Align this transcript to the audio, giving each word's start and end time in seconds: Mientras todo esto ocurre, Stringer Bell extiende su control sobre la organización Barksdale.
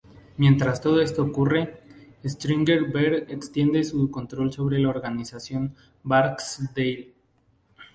Mientras 0.37 0.81
todo 0.81 0.99
esto 0.99 1.21
ocurre, 1.23 1.79
Stringer 2.25 2.85
Bell 2.91 3.25
extiende 3.29 3.83
su 3.83 4.09
control 4.09 4.51
sobre 4.51 4.79
la 4.79 4.89
organización 4.89 5.75
Barksdale. 6.01 7.13